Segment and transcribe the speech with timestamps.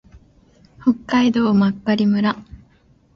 [0.79, 2.35] 北海道真狩村